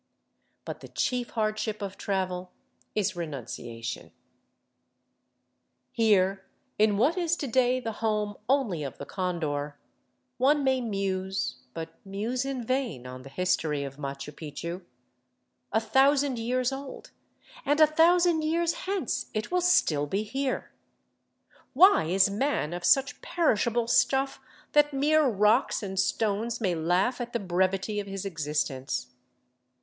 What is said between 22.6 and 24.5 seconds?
of such perishable stuff